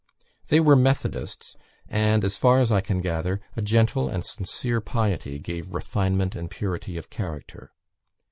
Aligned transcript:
They 0.47 0.59
were 0.59 0.75
Methodists, 0.75 1.55
and, 1.87 2.23
as 2.25 2.35
far 2.35 2.59
as 2.59 2.71
I 2.71 2.81
can 2.81 3.01
gather, 3.01 3.39
a 3.55 3.61
gentle 3.61 4.09
and 4.09 4.25
sincere 4.25 4.81
piety 4.81 5.37
gave 5.37 5.75
refinement 5.75 6.35
and 6.35 6.49
purity 6.49 6.97
of 6.97 7.11
character. 7.11 7.71